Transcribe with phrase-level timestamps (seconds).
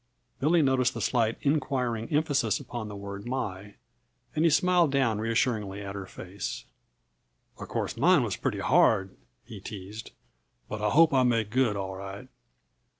[0.39, 3.75] Billy noticed the slight, inquiring emphasis upon the word my,
[4.35, 6.65] and he smiled down reassuringly into her face.
[7.59, 10.09] "Uh course mine was pretty hard," he teased,
[10.67, 12.27] "but I hope I made good, all right."